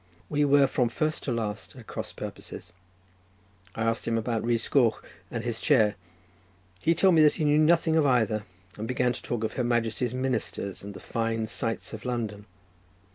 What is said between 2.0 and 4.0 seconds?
purposes. I